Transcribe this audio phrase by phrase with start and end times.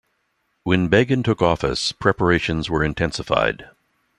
[0.63, 3.69] When Begin took office, preparations were intensified.